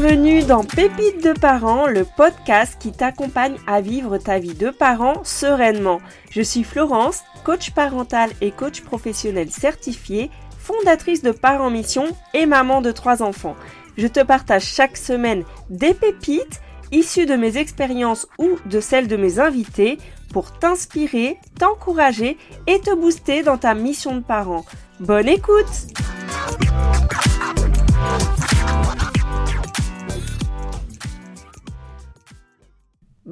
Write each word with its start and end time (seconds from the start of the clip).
Bienvenue 0.00 0.44
dans 0.44 0.62
Pépites 0.62 1.24
de 1.24 1.32
parents, 1.32 1.88
le 1.88 2.04
podcast 2.04 2.76
qui 2.78 2.92
t'accompagne 2.92 3.56
à 3.66 3.80
vivre 3.80 4.16
ta 4.16 4.38
vie 4.38 4.54
de 4.54 4.70
parent 4.70 5.24
sereinement. 5.24 6.00
Je 6.30 6.40
suis 6.40 6.62
Florence, 6.62 7.24
coach 7.44 7.72
parental 7.72 8.30
et 8.40 8.52
coach 8.52 8.82
professionnel 8.82 9.50
certifié, 9.50 10.30
fondatrice 10.56 11.22
de 11.22 11.32
Parents 11.32 11.70
Mission 11.70 12.06
et 12.32 12.46
maman 12.46 12.80
de 12.80 12.92
trois 12.92 13.24
enfants. 13.24 13.56
Je 13.96 14.06
te 14.06 14.20
partage 14.20 14.66
chaque 14.66 14.96
semaine 14.96 15.42
des 15.68 15.94
pépites 15.94 16.60
issues 16.92 17.26
de 17.26 17.34
mes 17.34 17.58
expériences 17.58 18.28
ou 18.38 18.50
de 18.66 18.78
celles 18.78 19.08
de 19.08 19.16
mes 19.16 19.40
invités 19.40 19.98
pour 20.32 20.56
t'inspirer, 20.60 21.38
t'encourager 21.58 22.38
et 22.68 22.78
te 22.78 22.94
booster 22.94 23.42
dans 23.42 23.58
ta 23.58 23.74
mission 23.74 24.14
de 24.14 24.22
parent. 24.22 24.64
Bonne 25.00 25.28
écoute 25.28 25.88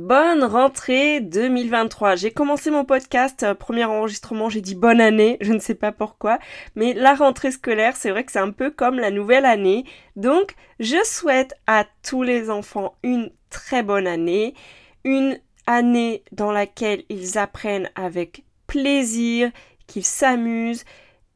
Bonne 0.06 0.44
rentrée 0.44 1.20
2023. 1.20 2.14
J'ai 2.14 2.30
commencé 2.30 2.70
mon 2.70 2.84
podcast, 2.84 3.42
euh, 3.42 3.54
premier 3.54 3.86
enregistrement, 3.86 4.48
j'ai 4.48 4.60
dit 4.60 4.76
bonne 4.76 5.00
année, 5.00 5.36
je 5.40 5.52
ne 5.52 5.58
sais 5.58 5.74
pas 5.74 5.90
pourquoi, 5.90 6.38
mais 6.76 6.94
la 6.94 7.16
rentrée 7.16 7.50
scolaire, 7.50 7.96
c'est 7.96 8.12
vrai 8.12 8.22
que 8.22 8.30
c'est 8.30 8.38
un 8.38 8.52
peu 8.52 8.70
comme 8.70 9.00
la 9.00 9.10
nouvelle 9.10 9.44
année. 9.44 9.84
Donc, 10.14 10.54
je 10.78 10.96
souhaite 11.04 11.54
à 11.66 11.86
tous 12.04 12.22
les 12.22 12.50
enfants 12.50 12.94
une 13.02 13.32
très 13.50 13.82
bonne 13.82 14.06
année, 14.06 14.54
une 15.02 15.40
année 15.66 16.22
dans 16.30 16.52
laquelle 16.52 17.02
ils 17.08 17.36
apprennent 17.36 17.90
avec 17.96 18.44
plaisir, 18.68 19.50
qu'ils 19.88 20.04
s'amusent 20.04 20.84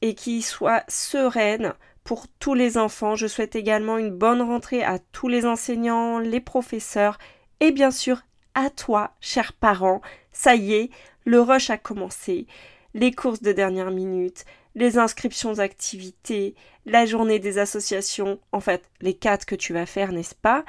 et 0.00 0.14
qu'ils 0.14 0.44
soient 0.44 0.84
sereines 0.86 1.74
pour 2.04 2.28
tous 2.38 2.54
les 2.54 2.78
enfants. 2.78 3.16
Je 3.16 3.26
souhaite 3.26 3.56
également 3.56 3.98
une 3.98 4.16
bonne 4.16 4.42
rentrée 4.42 4.84
à 4.84 5.00
tous 5.10 5.26
les 5.26 5.44
enseignants, 5.44 6.20
les 6.20 6.40
professeurs 6.40 7.18
et 7.58 7.72
bien 7.72 7.90
sûr 7.90 8.22
à 8.54 8.70
toi, 8.70 9.12
chers 9.20 9.52
parents. 9.52 10.00
Ça 10.32 10.54
y 10.54 10.74
est, 10.74 10.90
le 11.24 11.40
rush 11.40 11.70
a 11.70 11.78
commencé. 11.78 12.46
Les 12.94 13.12
courses 13.12 13.42
de 13.42 13.52
dernière 13.52 13.90
minute, 13.90 14.44
les 14.74 14.98
inscriptions 14.98 15.52
d'activités, 15.52 16.54
la 16.86 17.06
journée 17.06 17.38
des 17.38 17.58
associations, 17.58 18.40
en 18.52 18.60
fait, 18.60 18.88
les 19.00 19.14
quatre 19.14 19.46
que 19.46 19.54
tu 19.54 19.72
vas 19.72 19.86
faire, 19.86 20.12
n'est-ce 20.12 20.34
pas? 20.34 20.64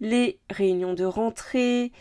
Les 0.00 0.38
réunions 0.50 0.94
de 0.94 1.04
rentrée. 1.04 1.92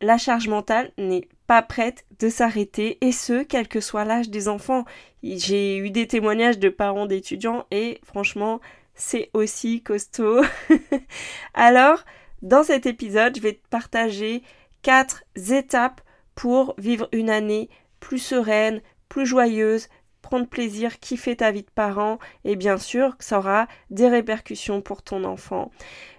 La 0.00 0.18
charge 0.18 0.48
mentale 0.48 0.92
n'est 0.98 1.28
pas 1.46 1.62
prête 1.62 2.04
de 2.18 2.28
s'arrêter, 2.28 2.98
et 3.00 3.12
ce, 3.12 3.42
quel 3.42 3.68
que 3.68 3.80
soit 3.80 4.04
l'âge 4.04 4.30
des 4.30 4.48
enfants. 4.48 4.84
J'ai 5.22 5.76
eu 5.76 5.90
des 5.90 6.06
témoignages 6.06 6.58
de 6.58 6.68
parents 6.68 7.06
d'étudiants, 7.06 7.66
et 7.70 8.00
franchement, 8.04 8.60
c'est 8.94 9.30
aussi 9.34 9.82
costaud. 9.82 10.42
Alors, 11.54 12.04
dans 12.42 12.64
cet 12.64 12.86
épisode, 12.86 13.36
je 13.36 13.42
vais 13.42 13.54
te 13.54 13.68
partager 13.70 14.42
quatre 14.82 15.24
étapes 15.36 16.00
pour 16.34 16.74
vivre 16.78 17.08
une 17.12 17.30
année 17.30 17.68
plus 18.00 18.18
sereine, 18.18 18.80
plus 19.08 19.26
joyeuse, 19.26 19.88
prendre 20.22 20.46
plaisir, 20.46 20.98
kiffer 20.98 21.36
ta 21.36 21.50
vie 21.50 21.62
de 21.62 21.70
parent 21.74 22.18
et 22.44 22.56
bien 22.56 22.78
sûr 22.78 23.16
que 23.16 23.24
ça 23.24 23.38
aura 23.38 23.66
des 23.90 24.08
répercussions 24.08 24.80
pour 24.80 25.02
ton 25.02 25.24
enfant. 25.24 25.70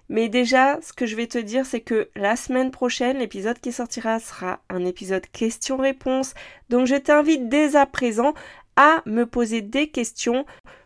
Mais 0.09 0.29
déjà, 0.29 0.79
ce 0.81 0.93
que 0.93 1.05
je 1.05 1.15
vais 1.15 1.27
te 1.27 1.37
dire, 1.37 1.65
c'est 1.65 1.81
que 1.81 2.09
la 2.15 2.35
semaine 2.35 2.71
prochaine, 2.71 3.17
l'épisode 3.17 3.59
qui 3.59 3.71
sortira 3.71 4.19
sera 4.19 4.59
un 4.69 4.85
épisode 4.85 5.25
questions-réponses. 5.31 6.33
Donc 6.69 6.85
je 6.87 6.95
t'invite 6.95 7.49
dès 7.49 7.75
à 7.75 7.85
présent 7.85 8.33
à 8.75 9.01
me 9.05 9.25
poser 9.25 9.61
des 9.61 9.87
questions 9.89 10.45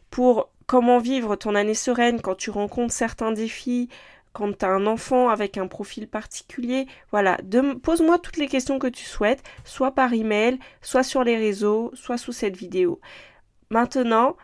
pour 0.10 0.50
comment 0.68 1.00
vivre 1.00 1.36
ton 1.36 1.56
année 1.56 1.74
sereine 1.74 2.22
quand 2.22 2.36
tu 2.36 2.52
rencontres 2.52 2.94
certains 2.94 3.32
défis, 3.32 3.90
quand 4.38 4.56
tu 4.56 4.66
as 4.66 4.70
un 4.70 4.86
enfant 4.86 5.30
avec 5.30 5.58
un 5.58 5.66
profil 5.66 6.08
particulier, 6.08 6.86
voilà, 7.10 7.40
pose-moi 7.82 8.20
toutes 8.20 8.38
les 8.38 8.48
questions 8.48 8.78
que 8.78 8.86
tu 8.86 9.04
souhaites, 9.04 9.42
soit 9.66 9.96
par 9.96 10.14
email, 10.14 10.60
soit 10.84 11.02
sur 11.02 11.24
les 11.24 11.36
réseaux, 11.36 11.90
soit 11.96 12.20
sous 12.20 12.34
cette 12.34 12.56
vidéo. 12.56 13.02
Maintenant, 13.72 14.38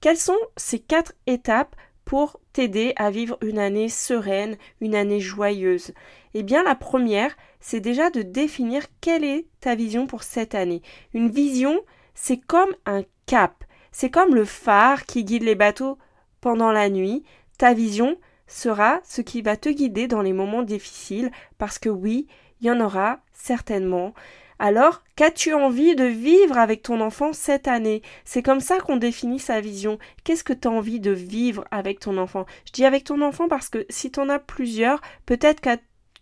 quelles 0.00 0.16
sont 0.16 0.38
ces 0.56 0.78
quatre 0.78 1.14
étapes 1.26 1.74
pour 2.04 2.38
t'aider 2.52 2.92
à 2.94 3.10
vivre 3.10 3.38
une 3.42 3.58
année 3.58 3.88
sereine, 3.88 4.56
une 4.80 4.94
année 4.94 5.18
joyeuse? 5.18 5.94
Eh 6.34 6.44
bien, 6.44 6.62
la 6.62 6.76
première, 6.76 7.36
c'est 7.58 7.80
déjà 7.80 8.08
de 8.08 8.22
définir 8.22 8.84
quelle 9.00 9.24
est 9.24 9.48
ta 9.58 9.74
vision 9.74 10.06
pour 10.06 10.22
cette 10.22 10.54
année. 10.54 10.80
Une 11.12 11.28
vision, 11.28 11.80
c'est 12.14 12.38
comme 12.38 12.72
un 12.86 13.02
cap, 13.26 13.64
c'est 13.90 14.10
comme 14.10 14.32
le 14.32 14.44
phare 14.44 15.06
qui 15.06 15.24
guide 15.24 15.42
les 15.42 15.56
bateaux 15.56 15.98
pendant 16.40 16.70
la 16.70 16.88
nuit. 16.88 17.24
Ta 17.58 17.74
vision, 17.74 18.16
sera 18.50 19.00
ce 19.04 19.22
qui 19.22 19.42
va 19.42 19.56
te 19.56 19.68
guider 19.68 20.08
dans 20.08 20.22
les 20.22 20.32
moments 20.32 20.62
difficiles, 20.62 21.30
parce 21.56 21.78
que 21.78 21.88
oui, 21.88 22.26
il 22.60 22.66
y 22.66 22.70
en 22.70 22.80
aura 22.80 23.20
certainement. 23.32 24.12
Alors, 24.58 25.02
qu'as-tu 25.16 25.54
envie 25.54 25.96
de 25.96 26.04
vivre 26.04 26.58
avec 26.58 26.82
ton 26.82 27.00
enfant 27.00 27.32
cette 27.32 27.66
année? 27.66 28.02
C'est 28.26 28.42
comme 28.42 28.60
ça 28.60 28.78
qu'on 28.78 28.96
définit 28.96 29.38
sa 29.38 29.62
vision. 29.62 29.98
Qu'est-ce 30.22 30.44
que 30.44 30.52
tu 30.52 30.68
as 30.68 30.70
envie 30.70 31.00
de 31.00 31.12
vivre 31.12 31.64
avec 31.70 32.00
ton 32.00 32.18
enfant? 32.18 32.44
Je 32.66 32.72
dis 32.72 32.84
avec 32.84 33.04
ton 33.04 33.22
enfant 33.22 33.48
parce 33.48 33.70
que 33.70 33.86
si 33.88 34.10
tu 34.10 34.20
en 34.20 34.28
as 34.28 34.38
plusieurs, 34.38 35.00
peut-être 35.24 35.62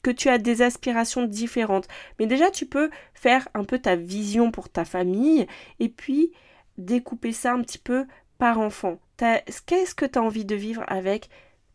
que 0.02 0.10
tu 0.12 0.28
as 0.28 0.38
des 0.38 0.62
aspirations 0.62 1.24
différentes. 1.24 1.88
Mais 2.20 2.26
déjà, 2.26 2.52
tu 2.52 2.66
peux 2.66 2.90
faire 3.12 3.48
un 3.54 3.64
peu 3.64 3.80
ta 3.80 3.96
vision 3.96 4.52
pour 4.52 4.68
ta 4.68 4.84
famille 4.84 5.48
et 5.80 5.88
puis 5.88 6.30
découper 6.76 7.32
ça 7.32 7.52
un 7.52 7.62
petit 7.62 7.78
peu 7.78 8.06
par 8.38 8.60
enfant. 8.60 9.00
Qu'est-ce 9.16 9.96
que 9.96 10.06
tu 10.06 10.16
as 10.16 10.22
envie 10.22 10.44
de 10.44 10.54
vivre 10.54 10.84
avec 10.86 11.28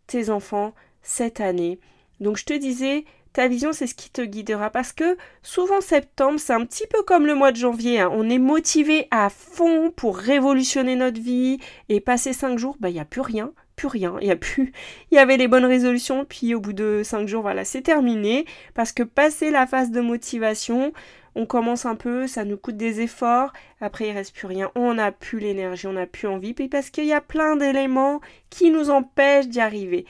tes 0.08 0.30
enfants 0.30 0.74
cette 1.02 1.42
année. 1.42 1.80
Donc 2.20 2.38
je 2.38 2.46
te 2.46 2.54
disais, 2.54 3.06
ta 3.34 3.48
vision, 3.48 3.74
c'est 3.74 3.88
ce 3.88 3.96
qui 3.96 4.12
te 4.12 4.22
guidera 4.22 4.70
parce 4.70 4.94
que 4.94 5.18
souvent 5.42 5.82
septembre, 5.82 6.40
c'est 6.40 6.54
un 6.54 6.66
petit 6.66 6.86
peu 6.88 7.02
comme 7.02 7.26
le 7.26 7.34
mois 7.34 7.52
de 7.52 7.58
janvier. 7.58 8.00
Hein. 8.00 8.12
On 8.14 8.30
est 8.30 8.38
motivé 8.38 9.08
à 9.10 9.30
fond 9.30 9.92
pour 9.96 10.18
révolutionner 10.18 10.96
notre 10.96 11.20
vie 11.20 11.60
et 11.90 12.00
passer 12.00 12.32
cinq 12.32 12.60
jours, 12.60 12.78
bah 12.80 12.90
il 12.90 12.94
n'y 12.94 13.00
a 13.00 13.06
plus 13.06 13.22
rien, 13.22 13.52
plus 13.76 13.88
rien. 13.88 14.16
Il 14.22 14.28
y 14.28 14.32
a 14.32 14.36
plus, 14.36 14.72
il 15.12 15.16
y 15.16 15.18
avait 15.18 15.38
les 15.38 15.48
bonnes 15.48 15.66
résolutions, 15.66 16.26
puis 16.26 16.54
au 16.54 16.60
bout 16.60 16.74
de 16.74 17.02
cinq 17.04 17.28
jours, 17.28 17.42
voilà, 17.42 17.66
c'est 17.66 17.82
terminé 17.82 18.46
parce 18.76 18.92
que 18.92 19.02
passer 19.02 19.50
la 19.50 19.66
phase 19.66 19.90
de 19.90 20.02
motivation, 20.02 20.94
on 21.36 21.46
commence 21.46 21.86
un 21.86 21.96
peu, 21.96 22.28
ça 22.28 22.46
nous 22.46 22.58
coûte 22.58 22.78
des 22.78 23.02
efforts, 23.02 23.54
après 23.82 24.10
il 24.10 24.14
reste 24.14 24.36
plus 24.36 24.48
rien, 24.48 24.72
on 24.76 24.96
n'a 24.96 25.12
plus 25.12 25.40
l'énergie, 25.40 25.88
on 25.88 25.94
n'a 25.94 26.06
plus 26.06 26.28
envie, 26.28 26.54
puis 26.54 26.68
parce 26.68 26.90
qu'il 26.90 27.06
y 27.06 27.14
a 27.14 27.22
plein 27.22 27.56
d'éléments 27.56 28.22
qui 28.50 28.70
nous 28.70 28.90
empêchent 28.90 29.48
d'y 29.48 29.60
arriver. 29.60 30.06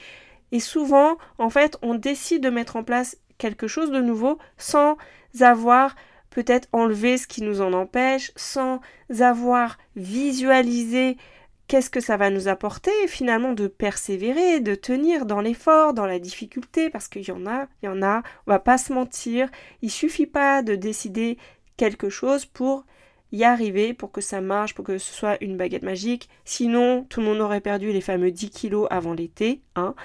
Et 0.52 0.60
souvent, 0.60 1.18
en 1.38 1.50
fait, 1.50 1.78
on 1.82 1.96
décide 1.96 2.44
de 2.44 2.50
mettre 2.50 2.76
en 2.76 2.84
place 2.84 3.18
quelque 3.38 3.68
chose 3.68 3.92
de 3.92 4.02
nouveau 4.02 4.38
sans 4.58 4.98
avoir 5.42 5.96
peut-être 6.30 6.68
enlevé 6.72 7.18
ce 7.18 7.28
qui 7.28 7.42
nous 7.42 7.62
en 7.62 7.74
empêche, 7.74 8.32
sans 8.36 8.80
avoir 9.20 9.78
visualisé 9.96 11.18
qu'est-ce 11.68 11.90
que 11.90 12.00
ça 12.00 12.18
va 12.18 12.30
nous 12.30 12.48
apporter 12.48 12.92
finalement 13.08 13.54
de 13.54 13.68
persévérer, 13.68 14.60
de 14.60 14.76
tenir 14.76 15.26
dans 15.26 15.42
l'effort, 15.42 15.94
dans 15.94 16.06
la 16.06 16.20
difficulté, 16.20 16.90
parce 16.90 17.08
qu'il 17.08 17.28
y 17.28 17.32
en 17.32 17.46
a, 17.46 17.68
il 17.82 17.86
y 17.86 17.90
en 17.90 18.02
a, 18.04 18.20
on 18.46 18.52
va 18.52 18.60
pas 18.60 18.78
se 18.78 18.94
mentir, 18.94 19.50
il 19.82 19.92
suffit 19.92 20.28
pas 20.28 20.62
de 20.62 20.76
décider 20.76 21.38
quelque 21.78 22.10
chose 22.10 22.46
pour 22.46 22.86
y 23.32 23.44
arriver, 23.44 23.94
pour 23.94 24.12
que 24.12 24.22
ça 24.22 24.42
marche, 24.42 24.76
pour 24.76 24.86
que 24.86 24.98
ce 25.00 25.14
soit 25.14 25.44
une 25.44 25.58
baguette 25.58 25.84
magique, 25.84 26.30
sinon 26.46 27.06
tout 27.10 27.20
le 27.20 27.26
monde 27.26 27.42
aurait 27.42 27.62
perdu 27.62 27.92
les 27.92 28.02
fameux 28.02 28.32
10 28.32 28.52
kilos 28.52 28.88
avant 28.92 29.14
l'été, 29.14 29.62
hein. 29.76 29.96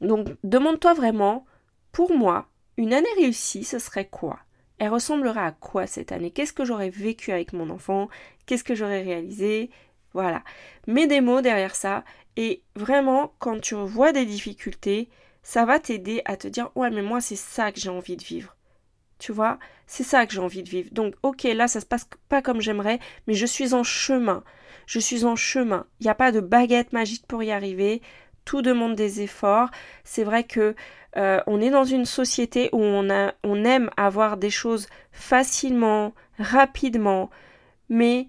Donc 0.00 0.28
demande-toi 0.44 0.94
vraiment, 0.94 1.44
pour 1.90 2.12
moi, 2.12 2.46
une 2.76 2.94
année 2.94 3.08
réussie, 3.16 3.64
ce 3.64 3.80
serait 3.80 4.06
quoi? 4.06 4.38
Elle 4.78 4.90
ressemblera 4.90 5.46
à 5.46 5.50
quoi 5.50 5.88
cette 5.88 6.12
année? 6.12 6.30
Qu'est-ce 6.30 6.52
que 6.52 6.64
j'aurais 6.64 6.90
vécu 6.90 7.32
avec 7.32 7.52
mon 7.52 7.68
enfant? 7.70 8.08
Qu'est-ce 8.46 8.62
que 8.62 8.76
j'aurais 8.76 9.02
réalisé? 9.02 9.70
Voilà. 10.20 10.42
Mets 10.88 11.06
des 11.06 11.20
mots 11.20 11.42
derrière 11.42 11.76
ça 11.76 12.02
et 12.36 12.64
vraiment, 12.74 13.34
quand 13.38 13.60
tu 13.60 13.76
vois 13.76 14.10
des 14.10 14.26
difficultés, 14.26 15.08
ça 15.44 15.64
va 15.64 15.78
t'aider 15.78 16.22
à 16.24 16.36
te 16.36 16.48
dire 16.48 16.70
Ouais, 16.74 16.90
mais 16.90 17.02
moi, 17.02 17.20
c'est 17.20 17.36
ça 17.36 17.70
que 17.70 17.78
j'ai 17.78 17.88
envie 17.88 18.16
de 18.16 18.24
vivre. 18.24 18.56
Tu 19.20 19.30
vois? 19.30 19.60
C'est 19.86 20.02
ça 20.02 20.26
que 20.26 20.32
j'ai 20.32 20.40
envie 20.40 20.64
de 20.64 20.68
vivre. 20.68 20.88
Donc, 20.90 21.14
ok, 21.22 21.44
là, 21.44 21.68
ça 21.68 21.80
se 21.80 21.86
passe 21.86 22.08
pas 22.28 22.42
comme 22.42 22.60
j'aimerais, 22.60 22.98
mais 23.28 23.34
je 23.34 23.46
suis 23.46 23.74
en 23.74 23.84
chemin. 23.84 24.42
Je 24.86 24.98
suis 24.98 25.24
en 25.24 25.36
chemin. 25.36 25.86
Il 26.00 26.04
n'y 26.04 26.10
a 26.10 26.16
pas 26.16 26.32
de 26.32 26.40
baguette 26.40 26.92
magique 26.92 27.26
pour 27.28 27.44
y 27.44 27.52
arriver. 27.52 28.02
Tout 28.44 28.60
demande 28.60 28.96
des 28.96 29.20
efforts. 29.20 29.70
C'est 30.02 30.24
vrai 30.24 30.42
que 30.42 30.74
euh, 31.16 31.40
on 31.46 31.60
est 31.60 31.70
dans 31.70 31.84
une 31.84 32.06
société 32.06 32.70
où 32.72 32.80
on, 32.80 33.08
a, 33.08 33.34
on 33.44 33.64
aime 33.64 33.88
avoir 33.96 34.36
des 34.36 34.50
choses 34.50 34.88
facilement, 35.12 36.12
rapidement, 36.40 37.30
mais 37.88 38.28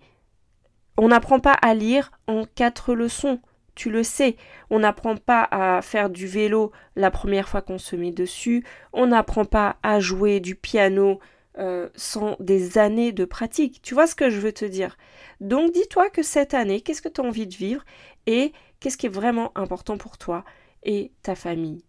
on 0.99 1.07
n'apprend 1.07 1.39
pas 1.39 1.53
à 1.53 1.73
lire 1.73 2.11
en 2.27 2.43
quatre 2.43 2.93
leçons, 2.93 3.39
tu 3.73 3.89
le 3.89 4.03
sais. 4.03 4.35
On 4.69 4.79
n'apprend 4.79 5.15
pas 5.15 5.47
à 5.49 5.81
faire 5.81 6.09
du 6.09 6.27
vélo 6.27 6.73
la 6.97 7.09
première 7.09 7.47
fois 7.47 7.61
qu'on 7.61 7.77
se 7.77 7.95
met 7.95 8.11
dessus. 8.11 8.65
On 8.91 9.07
n'apprend 9.07 9.45
pas 9.45 9.77
à 9.81 10.01
jouer 10.01 10.41
du 10.41 10.55
piano 10.55 11.19
euh, 11.57 11.87
sans 11.95 12.35
des 12.41 12.77
années 12.77 13.13
de 13.13 13.23
pratique. 13.23 13.81
Tu 13.81 13.93
vois 13.93 14.07
ce 14.07 14.15
que 14.15 14.29
je 14.29 14.39
veux 14.39 14.51
te 14.51 14.65
dire? 14.65 14.97
Donc 15.39 15.71
dis-toi 15.71 16.09
que 16.09 16.21
cette 16.21 16.53
année, 16.53 16.81
qu'est-ce 16.81 17.01
que 17.01 17.07
tu 17.07 17.21
as 17.21 17.23
envie 17.23 17.47
de 17.47 17.55
vivre 17.55 17.85
et 18.27 18.51
qu'est-ce 18.81 18.97
qui 18.97 19.05
est 19.05 19.09
vraiment 19.09 19.57
important 19.57 19.97
pour 19.97 20.17
toi 20.17 20.43
et 20.83 21.13
ta 21.23 21.35
famille? 21.35 21.85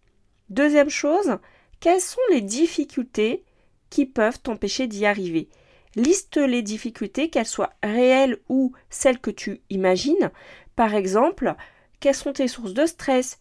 Deuxième 0.49 0.89
chose, 0.89 1.37
quelles 1.81 1.99
sont 1.99 2.21
les 2.31 2.41
difficultés 2.41 3.43
qui 3.89 4.05
peuvent 4.05 4.41
t'empêcher 4.41 4.87
d'y 4.87 5.05
arriver? 5.05 5.49
Liste 5.95 6.37
les 6.37 6.61
difficultés, 6.61 7.29
qu'elles 7.29 7.45
soient 7.45 7.73
réelles 7.83 8.37
ou 8.49 8.73
celles 8.89 9.19
que 9.19 9.31
tu 9.31 9.61
imagines. 9.69 10.31
Par 10.75 10.95
exemple, 10.95 11.55
quelles 11.99 12.15
sont 12.15 12.33
tes 12.33 12.47
sources 12.47 12.73
de 12.73 12.85
stress? 12.85 13.39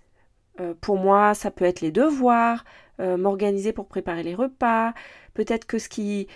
Euh, 0.60 0.74
Pour 0.80 0.96
moi, 0.96 1.34
ça 1.34 1.50
peut 1.50 1.64
être 1.64 1.80
les 1.80 1.92
devoirs, 1.92 2.64
euh, 3.00 3.16
m'organiser 3.16 3.72
pour 3.72 3.86
préparer 3.86 4.22
les 4.22 4.34
repas. 4.34 4.94
Peut-être 5.34 5.64
que 5.64 5.78
ce 5.78 5.88
qui, 5.88 6.28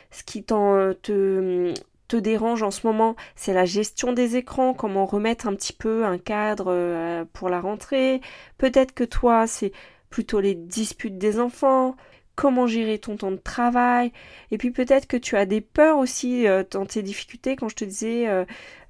te 2.07 2.17
dérange 2.17 2.63
en 2.63 2.71
ce 2.71 2.87
moment, 2.87 3.17
c'est 3.35 3.55
la 3.55 3.65
gestion 3.65 4.13
des 4.13 4.37
écrans, 4.37 4.73
comment 4.73 5.05
remettre 5.07 5.49
un 5.49 5.55
petit 5.55 5.73
peu 5.73 6.05
un 6.05 6.19
cadre 6.19 6.67
euh, 6.69 7.25
pour 7.33 7.49
la 7.49 7.61
rentrée. 7.61 8.21
Peut-être 8.57 8.93
que 8.95 9.05
toi, 9.05 9.47
c'est 9.47 9.73
plutôt 10.11 10.41
les 10.41 10.55
disputes 10.55 11.19
des 11.19 11.41
enfants 11.41 11.97
comment 12.35 12.67
gérer 12.67 12.99
ton 12.99 13.17
temps 13.17 13.31
de 13.31 13.37
travail. 13.37 14.13
Et 14.51 14.59
puis 14.59 14.71
peut-être 14.71 15.07
que 15.07 15.17
tu 15.17 15.37
as 15.37 15.47
des 15.47 15.61
peurs 15.61 15.99
aussi 15.99 16.47
euh, 16.47 16.65
dans 16.71 16.87
tes 16.87 17.03
difficultés. 17.03 17.57
Quand 17.57 17.69
je 17.69 17.77
te 17.77 17.85
disais 17.85 18.29
euh, 18.29 18.45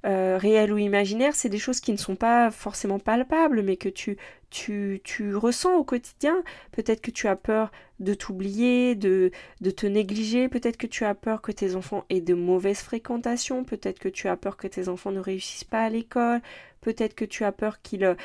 euh, 0.05 0.37
réel 0.39 0.73
ou 0.73 0.77
imaginaire, 0.77 1.35
c'est 1.35 1.49
des 1.49 1.59
choses 1.59 1.79
qui 1.79 1.91
ne 1.91 1.97
sont 1.97 2.15
pas 2.15 2.51
forcément 2.51 2.99
palpables, 2.99 3.61
mais 3.61 3.77
que 3.77 3.89
tu, 3.89 4.17
tu, 4.49 5.01
tu 5.03 5.35
ressens 5.35 5.75
au 5.75 5.83
quotidien. 5.83 6.43
Peut-être 6.71 7.01
que 7.01 7.11
tu 7.11 7.27
as 7.27 7.35
peur 7.35 7.71
de 7.99 8.13
t'oublier, 8.13 8.95
de, 8.95 9.31
de 9.61 9.71
te 9.71 9.85
négliger. 9.85 10.49
Peut-être 10.49 10.77
que 10.77 10.87
tu 10.87 11.05
as 11.05 11.15
peur 11.15 11.41
que 11.41 11.51
tes 11.51 11.75
enfants 11.75 12.05
aient 12.09 12.21
de 12.21 12.33
mauvaises 12.33 12.81
fréquentations. 12.81 13.63
Peut-être 13.63 13.99
que 13.99 14.09
tu 14.09 14.27
as 14.27 14.37
peur 14.37 14.57
que 14.57 14.67
tes 14.67 14.89
enfants 14.89 15.11
ne 15.11 15.19
réussissent 15.19 15.63
pas 15.63 15.83
à 15.83 15.89
l'école. 15.89 16.41
Peut-être 16.81 17.15
que 17.15 17.25
tu 17.25 17.43
as 17.43 17.51
peur 17.51 17.81
qu'ils 17.81 18.15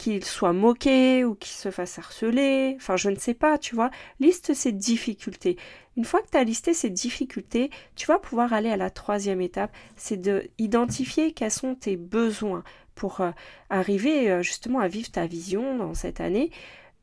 qu'il 0.00 0.24
soit 0.24 0.54
moqué 0.54 1.26
ou 1.26 1.34
qu'il 1.34 1.52
se 1.52 1.70
fasse 1.70 1.98
harceler, 1.98 2.72
enfin 2.76 2.96
je 2.96 3.10
ne 3.10 3.16
sais 3.16 3.34
pas, 3.34 3.58
tu 3.58 3.74
vois, 3.74 3.90
liste 4.18 4.54
ces 4.54 4.72
difficultés. 4.72 5.58
Une 5.98 6.06
fois 6.06 6.22
que 6.22 6.30
tu 6.30 6.38
as 6.38 6.44
listé 6.44 6.72
ces 6.72 6.88
difficultés, 6.88 7.68
tu 7.96 8.06
vas 8.06 8.18
pouvoir 8.18 8.54
aller 8.54 8.70
à 8.70 8.78
la 8.78 8.88
troisième 8.88 9.42
étape, 9.42 9.70
c'est 9.96 10.16
de 10.16 10.48
identifier 10.56 11.32
quels 11.32 11.50
sont 11.50 11.74
tes 11.74 11.98
besoins 11.98 12.64
pour 12.94 13.20
euh, 13.20 13.30
arriver 13.68 14.30
euh, 14.30 14.42
justement 14.42 14.80
à 14.80 14.88
vivre 14.88 15.10
ta 15.10 15.26
vision 15.26 15.76
dans 15.76 15.92
cette 15.92 16.22
année. 16.22 16.50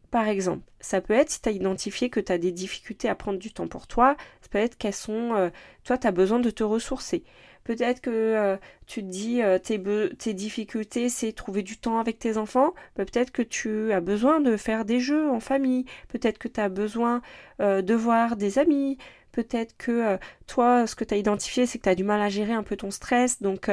Par 0.10 0.28
exemple, 0.28 0.64
ça 0.80 1.00
peut 1.00 1.14
être 1.14 1.30
si 1.30 1.42
tu 1.42 1.50
as 1.50 1.52
identifié 1.52 2.10
que 2.10 2.20
tu 2.20 2.32
as 2.32 2.40
des 2.40 2.52
difficultés 2.52 3.10
à 3.10 3.16
prendre 3.16 3.38
du 3.38 3.52
temps 3.54 3.68
pour 3.68 3.86
toi, 3.86 4.18
ça 4.42 4.50
peut 4.50 4.58
être 4.58 4.76
qu'elles 4.76 4.94
sont, 4.94 5.36
euh, 5.36 5.52
toi 5.84 6.00
tu 6.00 6.08
as 6.08 6.12
besoin 6.12 6.40
de 6.40 6.50
te 6.50 6.64
ressourcer. 6.64 7.24
Peut-être 7.68 8.00
que 8.00 8.10
euh, 8.10 8.56
tu 8.86 9.02
te 9.02 9.10
dis 9.10 9.42
euh, 9.42 9.60
tes, 9.60 9.78
tes, 10.18 10.34
difficultés, 10.34 11.10
c'est 11.10 11.34
trouver 11.34 11.64
du 11.64 11.76
temps 11.78 12.00
avec 12.00 12.18
tes 12.18 12.38
enfants. 12.38 12.74
Bah, 12.96 13.04
peut-être 13.04 13.32
que 13.32 13.42
tu 13.42 13.92
as 13.92 14.00
besoin 14.00 14.40
de 14.40 14.56
faire 14.56 14.86
des 14.86 15.02
jeux 15.02 15.30
en 15.30 15.42
famille. 15.42 15.84
Peut-être 16.08 16.38
que 16.38 16.48
tu 16.48 16.62
as 16.62 16.70
besoin 16.70 17.22
euh, 17.60 17.82
de 17.82 17.94
voir 17.94 18.38
des 18.38 18.58
amis. 18.58 18.98
Peut-être 19.34 19.76
que 19.78 20.18
toi, 20.48 20.88
ce 20.88 20.96
que 20.96 21.04
tu 21.04 21.14
as 21.14 21.18
identifié, 21.18 21.66
c'est 21.66 21.78
que 21.78 21.84
tu 21.84 21.90
as 21.90 21.96
du 21.96 22.06
mal 22.06 22.22
à 22.22 22.30
gérer 22.30 22.54
un 22.54 22.64
peu 22.64 22.78
ton 22.78 22.90
stress. 22.90 23.42
Donc, 23.42 23.70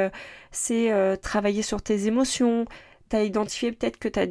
c'est 0.50 1.18
travailler 1.22 1.62
sur 1.62 1.80
tes 1.80 2.06
émotions, 2.06 2.66
identifié 3.22 3.72
peut-être 3.72 3.98
que 3.98 4.08
tu 4.08 4.18
as 4.18 4.26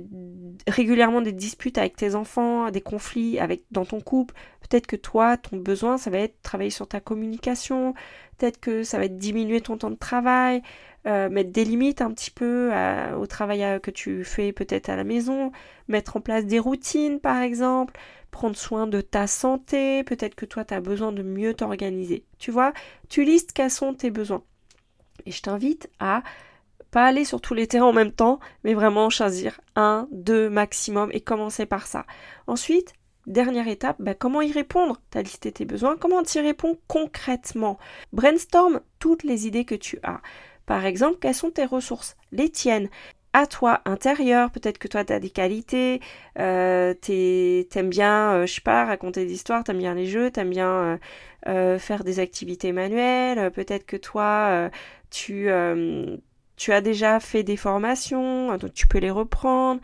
régulièrement 0.67 1.21
des 1.21 1.31
disputes 1.31 1.77
avec 1.77 1.95
tes 1.95 2.15
enfants, 2.15 2.69
des 2.71 2.81
conflits 2.81 3.39
dans 3.71 3.85
ton 3.85 4.01
couple. 4.01 4.33
Peut-être 4.61 4.87
que 4.87 4.95
toi, 4.95 5.37
ton 5.37 5.57
besoin, 5.57 5.97
ça 5.97 6.09
va 6.09 6.19
être 6.19 6.41
travailler 6.41 6.69
sur 6.69 6.87
ta 6.87 6.99
communication. 6.99 7.93
Peut-être 8.37 8.59
que 8.59 8.83
ça 8.83 8.97
va 8.97 9.05
être 9.05 9.17
diminuer 9.17 9.61
ton 9.61 9.77
temps 9.77 9.91
de 9.91 9.95
travail, 9.95 10.61
euh, 11.05 11.29
mettre 11.29 11.51
des 11.51 11.65
limites 11.65 12.01
un 12.01 12.11
petit 12.11 12.31
peu 12.31 12.71
au 13.17 13.27
travail 13.27 13.63
euh, 13.63 13.79
que 13.79 13.91
tu 13.91 14.23
fais 14.23 14.51
peut-être 14.51 14.89
à 14.89 14.95
la 14.95 15.03
maison, 15.03 15.51
mettre 15.87 16.17
en 16.17 16.21
place 16.21 16.45
des 16.45 16.59
routines 16.59 17.19
par 17.19 17.41
exemple, 17.41 17.99
prendre 18.31 18.55
soin 18.55 18.87
de 18.87 19.01
ta 19.01 19.27
santé. 19.27 20.03
Peut-être 20.03 20.35
que 20.35 20.45
toi, 20.45 20.65
tu 20.65 20.73
as 20.73 20.81
besoin 20.81 21.11
de 21.11 21.23
mieux 21.23 21.53
t'organiser. 21.53 22.25
Tu 22.39 22.51
vois, 22.51 22.73
tu 23.09 23.23
listes 23.23 23.53
quels 23.53 23.71
sont 23.71 23.93
tes 23.93 24.11
besoins. 24.11 24.43
Et 25.25 25.31
je 25.31 25.41
t'invite 25.41 25.89
à 25.99 26.23
pas 26.93 27.05
aller 27.05 27.25
sur 27.25 27.41
tous 27.41 27.55
les 27.55 27.65
terrains 27.65 27.87
en 27.87 27.93
même 27.93 28.11
temps, 28.11 28.39
mais 28.63 28.75
vraiment 28.75 29.09
choisir 29.09 29.59
un, 29.75 30.07
deux 30.11 30.47
maximum 30.47 31.09
et 31.11 31.21
commencer 31.21 31.65
par 31.65 31.87
ça. 31.87 32.05
Ensuite, 32.45 32.93
dernière 33.25 33.67
étape, 33.67 33.97
bah, 33.99 34.13
comment 34.13 34.43
y 34.43 34.51
répondre? 34.51 35.01
Tu 35.11 35.17
as 35.17 35.23
listé 35.23 35.51
tes 35.51 35.65
besoins, 35.65 35.97
comment 35.97 36.21
tu 36.21 36.37
y 36.37 36.41
réponds 36.41 36.77
concrètement? 36.87 37.79
Brainstorm 38.11 38.79
toutes 38.99 39.23
les 39.23 39.47
idées 39.47 39.65
que 39.65 39.73
tu 39.73 39.97
as. 40.03 40.21
Par 40.67 40.85
exemple, 40.85 41.17
quelles 41.19 41.33
sont 41.33 41.49
tes 41.49 41.65
ressources? 41.65 42.15
Les 42.31 42.49
tiennes 42.49 42.89
à 43.33 43.47
toi 43.47 43.81
intérieur, 43.85 44.51
peut-être 44.51 44.77
que 44.77 44.87
toi 44.87 45.03
tu 45.03 45.13
as 45.13 45.19
des 45.19 45.31
qualités, 45.31 45.99
euh, 46.37 46.93
t'aimes 46.93 47.89
bien, 47.89 48.33
euh, 48.33 48.45
je 48.45 48.53
sais 48.53 48.61
pas, 48.61 48.85
raconter 48.85 49.25
des 49.25 49.33
histoires, 49.33 49.63
t'aimes 49.63 49.79
bien 49.79 49.95
les 49.95 50.05
jeux, 50.05 50.29
t'aimes 50.29 50.51
bien 50.51 50.69
euh, 50.69 50.97
euh, 51.47 51.79
faire 51.79 52.03
des 52.03 52.19
activités 52.19 52.71
manuelles, 52.71 53.49
peut-être 53.49 53.87
que 53.87 53.97
toi 53.97 54.69
tu 55.09 55.49
tu 56.57 56.71
as 56.71 56.81
déjà 56.81 57.19
fait 57.19 57.43
des 57.43 57.57
formations, 57.57 58.51
hein, 58.51 58.57
donc 58.57 58.73
tu 58.73 58.87
peux 58.87 58.99
les 58.99 59.11
reprendre. 59.11 59.81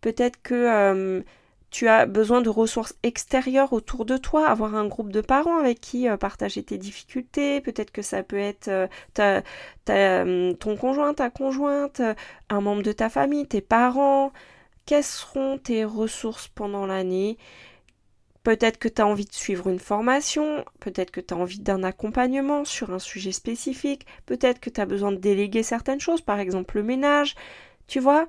Peut-être 0.00 0.40
que 0.42 0.54
euh, 0.54 1.22
tu 1.70 1.88
as 1.88 2.06
besoin 2.06 2.40
de 2.42 2.48
ressources 2.48 2.94
extérieures 3.02 3.72
autour 3.72 4.04
de 4.04 4.16
toi, 4.16 4.48
avoir 4.48 4.74
un 4.74 4.86
groupe 4.86 5.12
de 5.12 5.20
parents 5.20 5.58
avec 5.58 5.80
qui 5.80 6.08
euh, 6.08 6.16
partager 6.16 6.62
tes 6.62 6.78
difficultés. 6.78 7.60
Peut-être 7.60 7.90
que 7.92 8.02
ça 8.02 8.22
peut 8.22 8.38
être 8.38 8.68
euh, 9.18 10.54
ton 10.54 10.76
conjoint, 10.76 11.14
ta 11.14 11.30
conjointe, 11.30 12.02
un 12.48 12.60
membre 12.60 12.82
de 12.82 12.92
ta 12.92 13.08
famille, 13.08 13.46
tes 13.46 13.60
parents. 13.60 14.32
Quelles 14.86 15.04
seront 15.04 15.58
tes 15.58 15.84
ressources 15.84 16.48
pendant 16.48 16.86
l'année? 16.86 17.38
Peut-être 18.50 18.78
que 18.78 18.88
tu 18.88 19.00
as 19.00 19.06
envie 19.06 19.26
de 19.26 19.32
suivre 19.32 19.68
une 19.68 19.78
formation, 19.78 20.64
peut-être 20.80 21.12
que 21.12 21.20
tu 21.20 21.32
as 21.32 21.36
envie 21.36 21.60
d'un 21.60 21.84
accompagnement 21.84 22.64
sur 22.64 22.92
un 22.92 22.98
sujet 22.98 23.30
spécifique, 23.30 24.06
peut-être 24.26 24.58
que 24.58 24.70
tu 24.70 24.80
as 24.80 24.86
besoin 24.86 25.12
de 25.12 25.18
déléguer 25.18 25.62
certaines 25.62 26.00
choses, 26.00 26.20
par 26.20 26.40
exemple 26.40 26.76
le 26.78 26.82
ménage. 26.82 27.36
Tu 27.86 28.00
vois, 28.00 28.26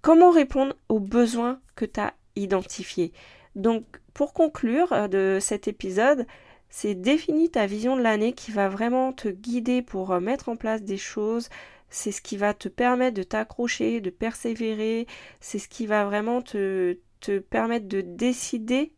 comment 0.00 0.30
répondre 0.30 0.74
aux 0.88 0.98
besoins 0.98 1.60
que 1.76 1.84
tu 1.84 2.00
as 2.00 2.14
identifiés? 2.36 3.12
Donc, 3.54 3.84
pour 4.14 4.32
conclure 4.32 4.94
euh, 4.94 5.08
de 5.08 5.36
cet 5.42 5.68
épisode, 5.68 6.26
c'est 6.70 6.94
définir 6.94 7.50
ta 7.50 7.66
vision 7.66 7.98
de 7.98 8.02
l'année 8.02 8.32
qui 8.32 8.52
va 8.52 8.70
vraiment 8.70 9.12
te 9.12 9.28
guider 9.28 9.82
pour 9.82 10.12
euh, 10.12 10.20
mettre 10.20 10.48
en 10.48 10.56
place 10.56 10.84
des 10.84 10.96
choses. 10.96 11.50
C'est 11.90 12.12
ce 12.12 12.22
qui 12.22 12.38
va 12.38 12.54
te 12.54 12.68
permettre 12.70 13.18
de 13.18 13.24
t'accrocher, 13.24 14.00
de 14.00 14.08
persévérer. 14.08 15.06
C'est 15.38 15.58
ce 15.58 15.68
qui 15.68 15.84
va 15.86 16.06
vraiment 16.06 16.40
te, 16.40 16.96
te 17.20 17.38
permettre 17.40 17.88
de 17.88 18.00
décider 18.00 18.94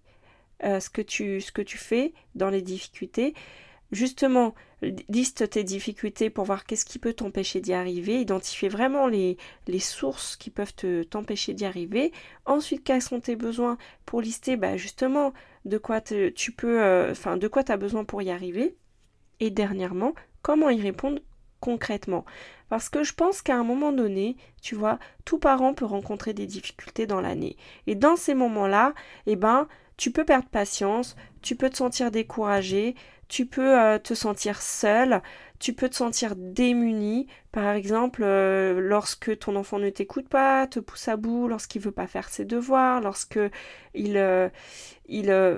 euh, 0.64 0.80
ce, 0.80 0.90
que 0.90 1.02
tu, 1.02 1.40
fais 1.78 2.12
dans 2.34 2.50
les 2.50 2.62
difficultés. 2.62 3.34
Justement, 3.90 4.54
liste 5.08 5.50
tes 5.50 5.64
difficultés 5.64 6.30
pour 6.30 6.44
voir 6.44 6.64
qu'est-ce 6.64 6.86
qui 6.86 6.98
peut 6.98 7.12
t'empêcher 7.12 7.60
d'y 7.60 7.74
arriver, 7.74 8.20
identifier 8.20 8.68
vraiment 8.68 9.06
les, 9.06 9.36
sources 9.78 10.36
qui 10.36 10.50
peuvent 10.50 10.74
te, 10.74 11.02
t'empêcher 11.02 11.52
d'y 11.52 11.66
arriver. 11.66 12.12
Ensuite, 12.46 12.84
quels 12.84 13.02
sont 13.02 13.20
tes 13.20 13.36
besoins 13.36 13.76
pour 14.06 14.22
lister? 14.22 14.56
Bah, 14.56 14.76
justement 14.76 15.32
de 15.64 15.78
quoi 15.78 16.00
tu 16.00 16.52
peux, 16.52 16.82
euh, 16.82 17.10
enfin 17.10 17.36
de 17.36 17.48
quoi 17.48 17.64
tu 17.64 17.72
as 17.72 17.76
besoin 17.76 18.04
pour 18.04 18.22
y 18.22 18.30
arriver? 18.30 18.76
Et 19.40 19.50
dernièrement, 19.50 20.14
comment 20.40 20.70
y 20.70 20.80
répondre 20.80 21.20
concrètement? 21.60 22.24
Parce 22.68 22.88
que 22.88 23.02
je 23.04 23.12
pense 23.12 23.42
qu'à 23.42 23.56
un 23.56 23.64
moment 23.64 23.92
donné, 23.92 24.36
tu 24.62 24.74
vois, 24.74 24.98
tout 25.24 25.38
parent 25.38 25.74
peut 25.74 25.84
rencontrer 25.84 26.32
des 26.32 26.46
difficultés 26.46 27.06
dans 27.06 27.20
l'année. 27.20 27.56
Et 27.86 27.94
dans 27.94 28.16
ces 28.16 28.34
moments-là, 28.34 28.94
eh 29.26 29.36
ben, 29.36 29.68
tu 29.96 30.10
peux 30.10 30.24
perdre 30.24 30.48
patience, 30.48 31.16
tu 31.42 31.56
peux 31.56 31.70
te 31.70 31.76
sentir 31.76 32.10
découragé, 32.10 32.94
tu 33.32 33.46
peux 33.46 33.80
euh, 33.80 33.98
te 33.98 34.12
sentir 34.12 34.60
seul, 34.60 35.22
tu 35.58 35.72
peux 35.72 35.88
te 35.88 35.94
sentir 35.94 36.34
démuni, 36.36 37.28
par 37.50 37.74
exemple 37.74 38.22
euh, 38.24 38.78
lorsque 38.78 39.38
ton 39.38 39.56
enfant 39.56 39.78
ne 39.78 39.88
t'écoute 39.88 40.28
pas, 40.28 40.66
te 40.66 40.80
pousse 40.80 41.08
à 41.08 41.16
bout, 41.16 41.48
lorsqu'il 41.48 41.80
veut 41.80 41.92
pas 41.92 42.06
faire 42.06 42.28
ses 42.28 42.44
devoirs, 42.44 43.00
lorsque 43.00 43.38
il, 43.94 44.18
euh, 44.18 44.50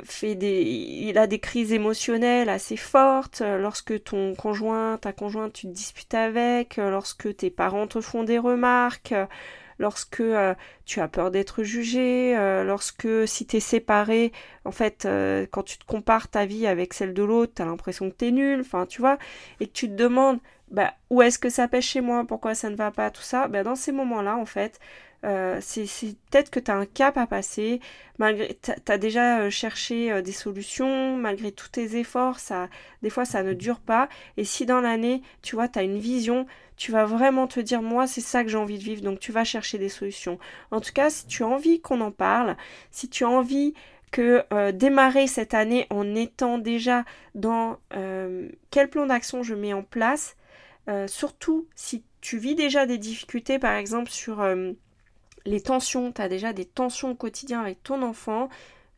fait 0.04 0.36
des 0.36 0.62
il 0.62 1.18
a 1.18 1.26
des 1.26 1.40
crises 1.40 1.72
émotionnelles 1.72 2.48
assez 2.48 2.76
fortes, 2.76 3.42
lorsque 3.42 4.04
ton 4.04 4.36
conjoint, 4.36 4.96
ta 4.98 5.12
conjointe 5.12 5.52
tu 5.52 5.66
te 5.66 5.72
disputes 5.72 6.14
avec, 6.14 6.76
lorsque 6.76 7.36
tes 7.36 7.50
parents 7.50 7.88
te 7.88 8.00
font 8.00 8.22
des 8.22 8.38
remarques, 8.38 9.14
lorsque 9.78 10.20
euh, 10.20 10.54
tu 10.84 11.00
as 11.00 11.08
peur 11.08 11.30
d'être 11.30 11.62
jugé, 11.62 12.36
euh, 12.36 12.64
lorsque 12.64 13.08
si 13.26 13.46
tu 13.46 13.56
es 13.56 13.60
séparé, 13.60 14.32
en 14.64 14.70
fait, 14.70 15.04
euh, 15.04 15.46
quand 15.50 15.62
tu 15.62 15.78
te 15.78 15.84
compares 15.84 16.28
ta 16.28 16.46
vie 16.46 16.66
avec 16.66 16.94
celle 16.94 17.14
de 17.14 17.22
l'autre, 17.22 17.54
tu 17.56 17.62
as 17.62 17.64
l'impression 17.64 18.10
que 18.10 18.16
tu 18.16 18.26
es 18.26 18.30
nul, 18.30 18.60
enfin, 18.60 18.86
tu 18.86 19.00
vois, 19.00 19.18
et 19.60 19.66
que 19.66 19.72
tu 19.72 19.88
te 19.88 19.94
demandes, 19.94 20.38
bah, 20.70 20.94
où 21.10 21.22
est-ce 21.22 21.38
que 21.38 21.50
ça 21.50 21.68
pêche 21.68 21.88
chez 21.88 22.00
moi, 22.00 22.24
pourquoi 22.26 22.54
ça 22.54 22.70
ne 22.70 22.76
va 22.76 22.90
pas, 22.90 23.10
tout 23.10 23.22
ça, 23.22 23.48
bah, 23.48 23.62
dans 23.62 23.76
ces 23.76 23.92
moments-là, 23.92 24.36
en 24.36 24.46
fait, 24.46 24.78
c'est 25.60 25.86
peut-être 26.30 26.50
que 26.50 26.60
tu 26.60 26.70
as 26.70 26.76
un 26.76 26.84
cap 26.84 27.16
à 27.16 27.26
passer, 27.26 27.80
malgré 28.18 28.58
tu 28.62 28.92
as 28.92 28.98
déjà 28.98 29.48
cherché 29.48 30.20
des 30.20 30.32
solutions, 30.32 31.16
malgré 31.16 31.50
tous 31.50 31.70
tes 31.70 31.96
efforts, 31.96 32.38
ça 32.38 32.68
des 33.02 33.08
fois 33.08 33.24
ça 33.24 33.42
ne 33.42 33.54
dure 33.54 33.80
pas 33.80 34.10
et 34.36 34.44
si 34.44 34.66
dans 34.66 34.82
l'année, 34.82 35.22
tu 35.40 35.56
vois, 35.56 35.66
tu 35.66 35.78
as 35.78 35.82
une 35.82 35.98
vision, 35.98 36.44
tu 36.76 36.92
vas 36.92 37.04
vraiment 37.04 37.46
te 37.46 37.60
dire 37.60 37.82
moi 37.82 38.06
c'est 38.06 38.20
ça 38.20 38.42
que 38.42 38.50
j'ai 38.50 38.58
envie 38.58 38.78
de 38.78 38.84
vivre 38.84 39.02
donc 39.02 39.20
tu 39.20 39.32
vas 39.32 39.44
chercher 39.44 39.78
des 39.78 39.88
solutions. 39.88 40.38
En 40.70 40.80
tout 40.80 40.92
cas, 40.92 41.10
si 41.10 41.26
tu 41.26 41.42
as 41.42 41.46
envie 41.46 41.80
qu'on 41.80 42.00
en 42.00 42.10
parle, 42.10 42.56
si 42.90 43.08
tu 43.08 43.24
as 43.24 43.28
envie 43.28 43.74
que 44.10 44.44
euh, 44.52 44.72
démarrer 44.72 45.26
cette 45.26 45.54
année 45.54 45.86
en 45.90 46.14
étant 46.14 46.58
déjà 46.58 47.04
dans 47.34 47.78
euh, 47.94 48.48
quel 48.70 48.88
plan 48.88 49.06
d'action 49.06 49.42
je 49.42 49.54
mets 49.54 49.72
en 49.72 49.82
place, 49.82 50.36
surtout 51.06 51.66
si 51.74 52.04
tu 52.20 52.36
vis 52.36 52.54
déjà 52.54 52.84
des 52.84 52.98
difficultés, 52.98 53.58
par 53.58 53.74
exemple 53.74 54.10
sur 54.10 54.44
les 55.46 55.60
tensions, 55.60 56.12
tu 56.12 56.22
as 56.22 56.28
déjà 56.28 56.52
des 56.52 56.64
tensions 56.64 57.12
au 57.12 57.14
quotidien 57.14 57.60
avec 57.60 57.82
ton 57.82 58.02
enfant, 58.02 58.48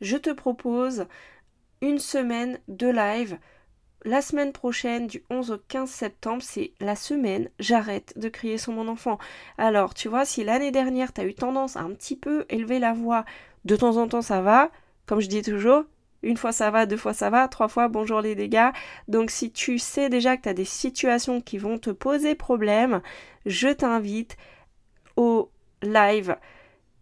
je 0.01 0.17
te 0.17 0.31
propose 0.31 1.07
une 1.81 1.99
semaine 1.99 2.59
de 2.69 2.89
live 2.89 3.39
la 4.07 4.23
semaine 4.23 4.53
prochaine, 4.53 5.09
du 5.09 5.25
11 5.31 5.51
au 5.51 5.59
15 5.59 5.91
septembre, 5.91 6.43
c'est 6.43 6.73
la 6.81 6.95
semaine, 6.95 7.51
j'arrête 7.59 8.15
de 8.17 8.29
crier 8.29 8.57
sur 8.57 8.73
mon 8.73 8.87
enfant. 8.87 9.19
Alors, 9.59 9.95
tu 9.95 10.09
vois, 10.09 10.25
si 10.25 10.45
l'année 10.45 10.71
dernière, 10.71 11.13
tu 11.13 11.21
as 11.21 11.25
eu 11.25 11.35
tendance 11.35 11.77
à 11.77 11.81
un 11.81 11.91
petit 11.91 12.15
peu 12.15 12.47
élever 12.49 12.79
la 12.79 12.93
voix, 12.93 13.25
de 13.65 13.75
temps 13.75 13.97
en 13.97 14.07
temps 14.07 14.23
ça 14.23 14.41
va, 14.41 14.71
comme 15.07 15.21
je 15.21 15.27
dis 15.27 15.43
toujours, 15.43 15.83
une 16.23 16.37
fois 16.37 16.53
ça 16.53 16.71
va, 16.71 16.87
deux 16.87 16.97
fois 16.97 17.15
ça 17.15 17.31
va, 17.31 17.49
trois 17.49 17.67
fois 17.67 17.89
bonjour 17.89 18.21
les 18.21 18.37
dégâts. 18.37 18.71
Donc 19.09 19.31
si 19.31 19.51
tu 19.51 19.79
sais 19.79 20.09
déjà 20.09 20.37
que 20.37 20.49
tu 20.49 20.55
des 20.55 20.65
situations 20.65 21.41
qui 21.41 21.59
vont 21.59 21.79
te 21.79 21.91
poser 21.91 22.37
problème, 22.37 23.03
je 23.45 23.69
t'invite 23.69 24.37
au 25.17 25.51
live 25.83 26.37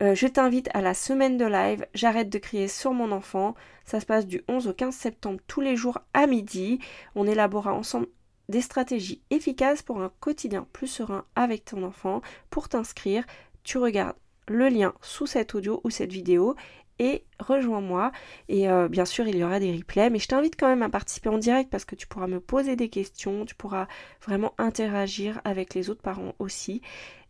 euh, 0.02 0.14
je 0.14 0.26
t'invite 0.26 0.68
à 0.74 0.80
la 0.80 0.94
semaine 0.94 1.36
de 1.36 1.44
live. 1.44 1.86
J'arrête 1.94 2.28
de 2.28 2.38
crier 2.38 2.68
sur 2.68 2.92
mon 2.92 3.12
enfant. 3.12 3.54
Ça 3.84 4.00
se 4.00 4.06
passe 4.06 4.26
du 4.26 4.42
11 4.48 4.68
au 4.68 4.72
15 4.72 4.94
septembre 4.94 5.40
tous 5.46 5.60
les 5.60 5.76
jours 5.76 5.98
à 6.14 6.26
midi. 6.26 6.80
On 7.14 7.26
élaborera 7.26 7.72
ensemble 7.72 8.08
des 8.48 8.60
stratégies 8.60 9.22
efficaces 9.30 9.82
pour 9.82 10.02
un 10.02 10.10
quotidien 10.20 10.66
plus 10.72 10.88
serein 10.88 11.24
avec 11.36 11.64
ton 11.64 11.82
enfant. 11.82 12.22
Pour 12.50 12.68
t'inscrire, 12.68 13.24
tu 13.62 13.78
regardes 13.78 14.16
le 14.48 14.68
lien 14.68 14.92
sous 15.00 15.26
cet 15.26 15.54
audio 15.54 15.80
ou 15.84 15.90
cette 15.90 16.12
vidéo 16.12 16.54
et 16.98 17.24
rejoins-moi. 17.38 18.12
Et 18.48 18.68
euh, 18.68 18.88
bien 18.88 19.04
sûr, 19.04 19.26
il 19.26 19.36
y 19.36 19.44
aura 19.44 19.60
des 19.60 19.72
replays, 19.76 20.10
mais 20.10 20.18
je 20.18 20.28
t'invite 20.28 20.56
quand 20.58 20.68
même 20.68 20.82
à 20.82 20.88
participer 20.88 21.28
en 21.28 21.38
direct 21.38 21.70
parce 21.70 21.84
que 21.84 21.94
tu 21.94 22.06
pourras 22.06 22.26
me 22.26 22.40
poser 22.40 22.76
des 22.76 22.88
questions, 22.88 23.44
tu 23.44 23.54
pourras 23.54 23.86
vraiment 24.22 24.54
interagir 24.58 25.40
avec 25.44 25.74
les 25.74 25.90
autres 25.90 26.02
parents 26.02 26.34
aussi. 26.38 26.80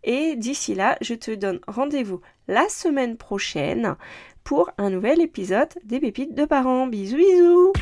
Et 0.02 0.36
d'ici 0.36 0.74
là, 0.74 0.98
je 1.00 1.14
te 1.14 1.30
donne 1.30 1.60
rendez-vous 1.66 2.20
la 2.46 2.68
semaine 2.68 3.16
prochaine 3.16 3.96
pour 4.42 4.70
un 4.76 4.90
nouvel 4.90 5.20
épisode 5.22 5.70
des 5.84 6.00
pépites 6.00 6.34
de 6.34 6.44
parents. 6.44 6.86
Bisous 6.86 7.16
bisous 7.16 7.72